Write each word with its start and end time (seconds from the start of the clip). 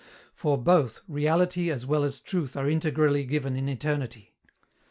_For 0.35 0.63
both, 0.63 1.01
reality 1.07 1.69
as 1.69 1.85
well 1.85 2.03
as 2.03 2.19
truth 2.19 2.57
are 2.57 2.67
integrally 2.67 3.23
given 3.23 3.55
in 3.55 3.69
eternity. 3.69 4.33